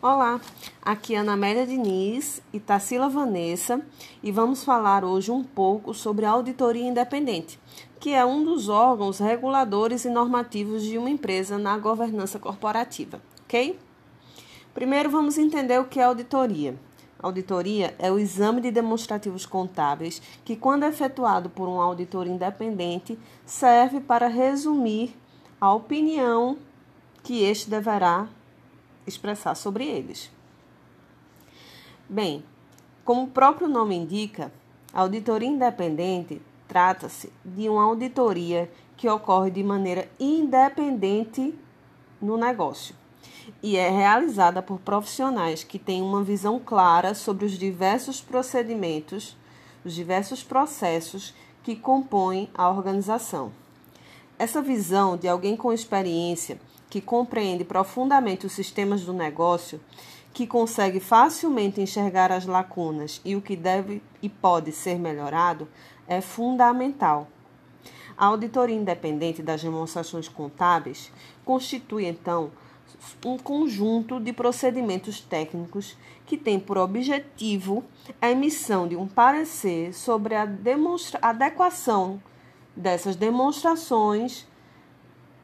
[0.00, 0.40] Olá,
[0.80, 3.84] aqui é Ana Amélia Diniz e Tarsila Vanessa
[4.22, 7.58] e vamos falar hoje um pouco sobre a auditoria independente,
[7.98, 13.76] que é um dos órgãos reguladores e normativos de uma empresa na governança corporativa, ok?
[14.72, 16.76] Primeiro vamos entender o que é auditoria.
[17.18, 23.98] Auditoria é o exame de demonstrativos contábeis que, quando efetuado por um auditor independente, serve
[23.98, 25.12] para resumir
[25.60, 26.56] a opinião
[27.24, 28.28] que este deverá
[29.08, 30.30] expressar sobre eles.
[32.08, 32.44] Bem,
[33.04, 34.52] como o próprio nome indica,
[34.92, 41.54] a auditoria independente trata-se de uma auditoria que ocorre de maneira independente
[42.20, 42.94] no negócio
[43.62, 49.36] e é realizada por profissionais que têm uma visão clara sobre os diversos procedimentos,
[49.84, 53.52] os diversos processos que compõem a organização.
[54.38, 59.80] Essa visão de alguém com experiência que compreende profundamente os sistemas do negócio,
[60.32, 65.68] que consegue facilmente enxergar as lacunas e o que deve e pode ser melhorado,
[66.06, 67.28] é fundamental.
[68.16, 71.12] A auditoria independente das demonstrações contábeis
[71.44, 72.50] constitui, então,
[73.24, 77.84] um conjunto de procedimentos técnicos que tem por objetivo
[78.20, 80.48] a emissão de um parecer sobre a
[81.22, 82.20] adequação
[82.74, 84.46] dessas demonstrações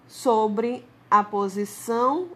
[0.06, 0.84] sobre
[1.14, 2.30] a posição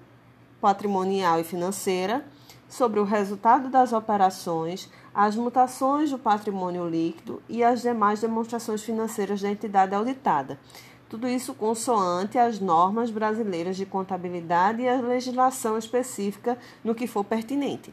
[0.60, 2.24] patrimonial e financeira,
[2.68, 9.40] sobre o resultado das operações, as mutações do patrimônio líquido e as demais demonstrações financeiras
[9.40, 10.60] da entidade auditada.
[11.08, 17.24] Tudo isso consoante as normas brasileiras de contabilidade e a legislação específica no que for
[17.24, 17.92] pertinente.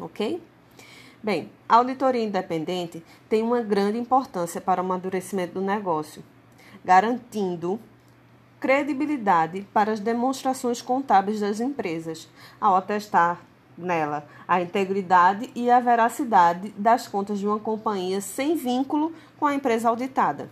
[0.00, 0.42] Ok?
[1.22, 6.24] Bem, a auditoria independente tem uma grande importância para o amadurecimento do negócio,
[6.84, 7.78] garantindo
[8.64, 12.26] credibilidade para as demonstrações contábeis das empresas,
[12.58, 13.38] ao atestar
[13.76, 19.54] nela a integridade e a veracidade das contas de uma companhia sem vínculo com a
[19.54, 20.48] empresa auditada.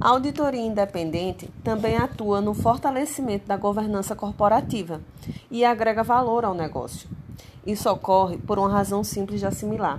[0.00, 5.00] A auditoria independente também atua no fortalecimento da governança corporativa
[5.50, 7.10] e agrega valor ao negócio.
[7.66, 9.98] Isso ocorre por uma razão simples de assimilar.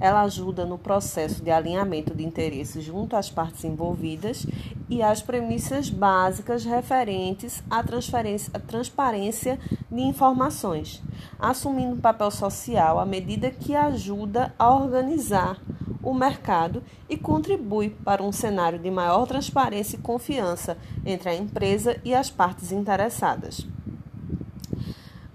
[0.00, 4.46] Ela ajuda no processo de alinhamento de interesses junto às partes envolvidas
[4.88, 9.58] e às premissas básicas referentes à, à transparência
[9.90, 11.02] de informações,
[11.38, 15.60] assumindo um papel social à medida que ajuda a organizar
[16.02, 22.00] o mercado e contribui para um cenário de maior transparência e confiança entre a empresa
[22.04, 23.66] e as partes interessadas.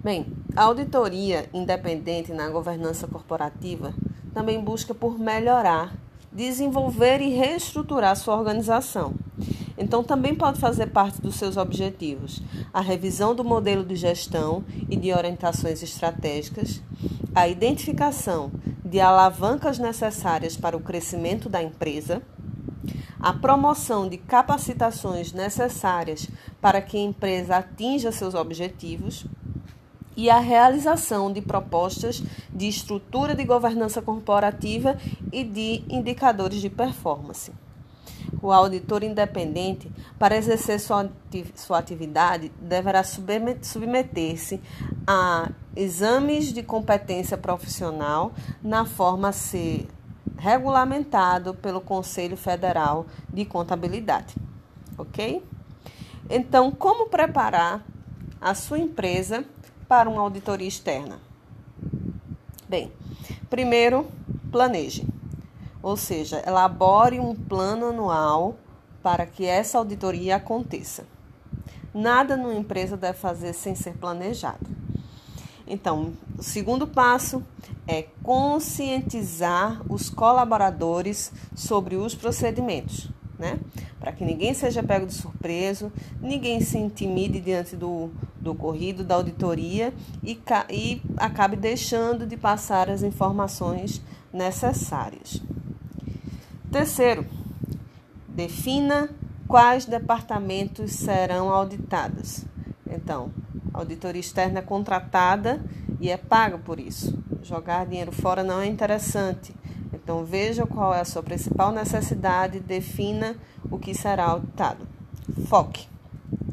[0.04, 0.26] Bem,
[0.56, 3.94] a auditoria independente na governança corporativa
[4.34, 5.96] também busca por melhorar,
[6.32, 9.14] desenvolver e reestruturar sua organização.
[9.78, 12.42] Então, também pode fazer parte dos seus objetivos
[12.74, 16.82] a revisão do modelo de gestão e de orientações estratégicas,
[17.36, 18.52] a identificação
[18.84, 22.22] de alavancas necessárias para o crescimento da empresa,
[23.20, 26.30] a promoção de capacitações necessárias
[26.62, 29.26] para que a empresa atinja seus objetivos
[30.16, 34.98] e a realização de propostas de estrutura de governança corporativa
[35.32, 37.52] e de indicadores de performance.
[38.42, 41.10] O auditor independente, para exercer sua,
[41.78, 44.62] atividade, deverá submeter-se
[45.08, 49.88] a exames de competência profissional na forma a ser
[50.38, 54.36] regulamentado pelo Conselho Federal de Contabilidade.
[54.98, 55.44] Ok?
[56.30, 57.86] Então, como preparar
[58.42, 59.46] a sua empresa
[59.94, 61.20] para uma auditoria externa?
[62.68, 62.92] Bem,
[63.48, 64.08] primeiro,
[64.52, 65.06] planeje,
[65.84, 68.56] ou seja, elabore um plano anual
[69.04, 71.06] para que essa auditoria aconteça.
[71.94, 74.66] Nada numa empresa deve fazer sem ser planejado.
[75.68, 77.44] Então, o segundo passo
[77.88, 83.60] é conscientizar os colaboradores sobre os procedimentos, né?
[84.04, 89.16] Para que ninguém seja pego de surpresa, ninguém se intimide diante do, do ocorrido, da
[89.16, 90.38] auditoria e,
[90.70, 94.02] e acabe deixando de passar as informações
[94.34, 95.42] necessárias.
[96.70, 97.26] Terceiro,
[98.28, 99.10] defina
[99.48, 102.44] quais departamentos serão auditados.
[102.86, 103.32] Então,
[103.74, 105.64] a auditoria externa é contratada
[106.02, 107.18] e é paga por isso.
[107.42, 109.56] Jogar dinheiro fora não é interessante.
[109.94, 113.38] Então, veja qual é a sua principal necessidade, defina
[113.70, 114.88] o que será auditado.
[115.48, 115.88] Foque.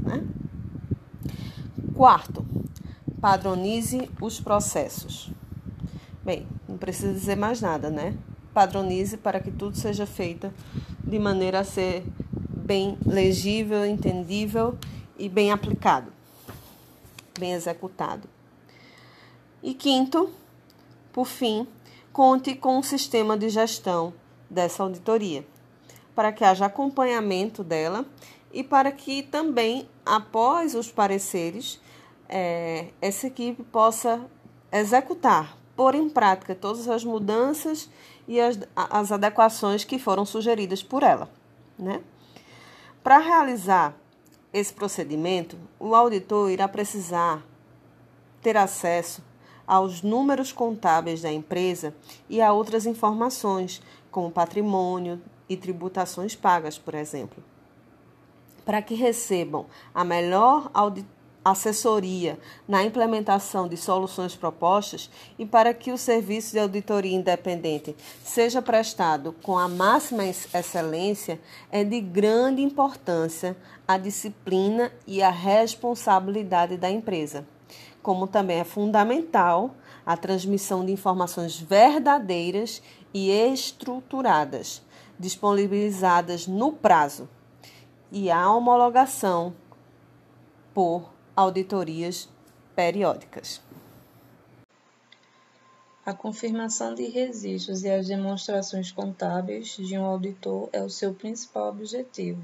[0.02, 0.24] Né?
[1.94, 2.44] Quarto,
[3.20, 5.30] padronize os processos.
[6.24, 8.14] Bem, não precisa dizer mais nada, né?
[8.52, 10.52] Padronize para que tudo seja feito
[11.04, 12.04] de maneira a ser
[12.56, 14.76] bem legível, entendível
[15.18, 16.12] e bem aplicado
[17.40, 18.28] bem executado.
[19.62, 20.30] E quinto,
[21.10, 21.66] por fim,
[22.12, 24.12] conte com um sistema de gestão
[24.48, 25.44] dessa auditoria,
[26.14, 28.04] para que haja acompanhamento dela
[28.52, 31.80] e para que também, após os pareceres,
[32.28, 34.24] é, essa equipe possa
[34.72, 37.88] executar, pôr em prática todas as mudanças
[38.26, 41.30] e as, as adequações que foram sugeridas por ela.
[41.78, 42.00] Né?
[43.02, 43.94] Para realizar
[44.52, 47.42] esse procedimento, o auditor irá precisar
[48.42, 49.22] ter acesso
[49.66, 51.94] aos números contábeis da empresa
[52.28, 53.80] e a outras informações,
[54.10, 57.44] como patrimônio e tributações pagas, por exemplo.
[58.64, 60.70] Para que recebam a melhor
[61.44, 62.38] assessoria
[62.68, 69.34] na implementação de soluções propostas e para que o serviço de auditoria independente seja prestado
[69.42, 71.40] com a máxima excelência,
[71.72, 73.56] é de grande importância
[73.88, 77.44] a disciplina e a responsabilidade da empresa
[78.02, 79.74] como também é fundamental
[80.04, 82.82] a transmissão de informações verdadeiras
[83.12, 84.82] e estruturadas,
[85.20, 87.28] disponibilizadas no prazo,
[88.10, 89.54] e a homologação
[90.74, 92.28] por auditorias
[92.74, 93.62] periódicas.
[96.04, 101.68] A confirmação de registros e as demonstrações contábeis de um auditor é o seu principal
[101.68, 102.42] objetivo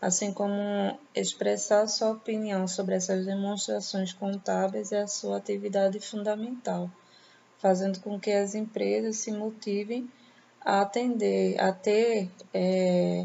[0.00, 6.90] assim como expressar sua opinião sobre essas demonstrações contábeis é a sua atividade fundamental,
[7.58, 10.08] fazendo com que as empresas se motivem
[10.66, 13.24] a atender, a ter é,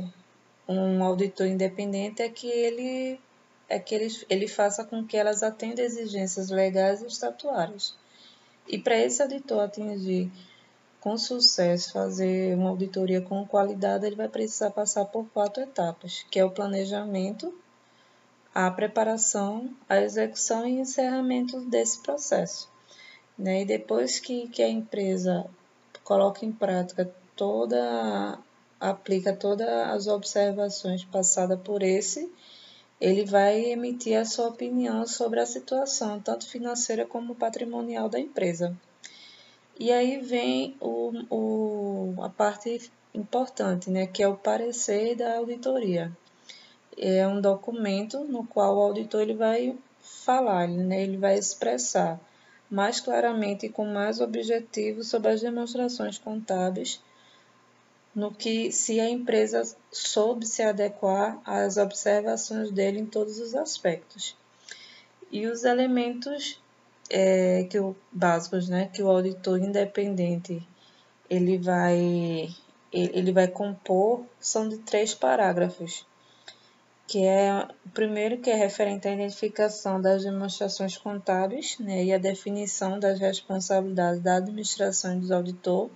[0.68, 3.20] um auditor independente, é que ele
[3.68, 7.96] é que ele, ele faça com que elas atendam exigências legais e estatuárias.
[8.68, 10.30] E para esse auditor atingir
[11.00, 16.38] com sucesso fazer uma auditoria com qualidade, ele vai precisar passar por quatro etapas, que
[16.38, 17.52] é o planejamento,
[18.54, 22.70] a preparação, a execução e encerramento desse processo.
[23.36, 23.62] Né?
[23.62, 25.50] E depois que, que a empresa
[26.04, 28.40] coloca em prática toda,
[28.80, 32.32] aplica todas as observações passadas por esse,
[33.00, 38.78] ele vai emitir a sua opinião sobre a situação, tanto financeira como patrimonial da empresa.
[39.80, 46.12] E aí vem o, o, a parte importante, né, que é o parecer da auditoria.
[46.96, 52.20] É um documento no qual o auditor ele vai falar, né, ele vai expressar
[52.70, 57.02] mais claramente e com mais objetivo sobre as demonstrações contábeis,
[58.14, 64.36] no que se a empresa soube se adequar às observações dele em todos os aspectos.
[65.32, 66.60] E os elementos
[67.10, 70.66] é, que o básicos, né, que o auditor independente
[71.30, 72.50] ele vai
[72.92, 76.06] ele vai compor são de três parágrafos,
[77.08, 82.18] que é o primeiro que é referente à identificação das demonstrações contábeis, né, e a
[82.18, 85.90] definição das responsabilidades da administração e dos auditor.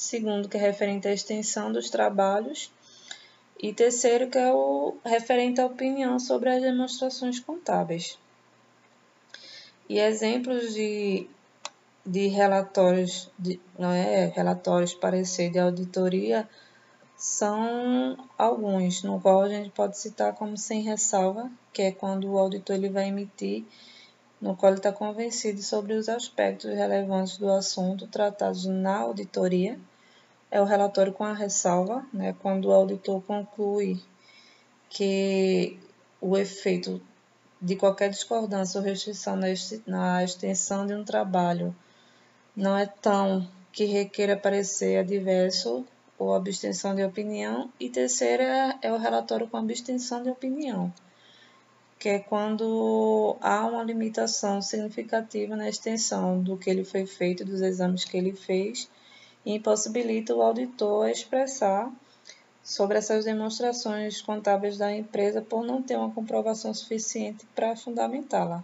[0.00, 2.72] Segundo, que é referente à extensão dos trabalhos.
[3.62, 8.18] E terceiro, que é o referente à opinião sobre as demonstrações contábeis.
[9.86, 11.28] E exemplos de,
[12.04, 16.48] de relatórios, de, não é, relatórios, parecer de auditoria
[17.14, 22.38] são alguns, no qual a gente pode citar como sem ressalva, que é quando o
[22.38, 23.66] auditor ele vai emitir,
[24.40, 29.78] no qual ele está convencido sobre os aspectos relevantes do assunto tratados na auditoria.
[30.50, 34.00] É o relatório com a ressalva, né, quando o auditor conclui
[34.88, 35.78] que
[36.20, 37.00] o efeito
[37.62, 39.38] de qualquer discordância ou restrição
[39.86, 41.74] na extensão de um trabalho
[42.56, 45.86] não é tão que requer parecer adverso
[46.18, 50.92] ou abstenção de opinião, e terceira é o relatório com abstenção de opinião,
[51.98, 57.62] que é quando há uma limitação significativa na extensão do que ele foi feito, dos
[57.62, 58.86] exames que ele fez,
[59.44, 61.90] e impossibilita o auditor a expressar
[62.62, 68.62] sobre essas demonstrações contábeis da empresa por não ter uma comprovação suficiente para fundamentá-la.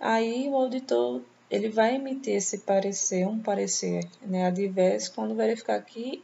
[0.00, 6.22] Aí o auditor ele vai emitir esse parecer, um parecer né, adverso, quando verificar que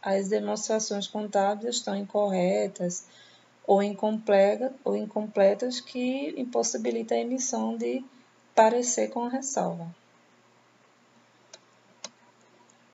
[0.00, 3.04] as demonstrações contábeis estão incorretas
[3.66, 8.04] ou, incompleta, ou incompletas, que impossibilita a emissão de
[8.54, 9.94] parecer com ressalva.